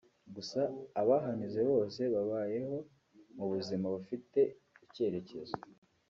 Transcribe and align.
gusa 0.35 0.59
abahanyuze 1.01 1.61
bose 1.71 2.01
babayeho 2.13 2.77
mu 3.35 3.45
buzima 3.51 3.85
bufite 3.95 4.39
icyerekezo 4.85 5.55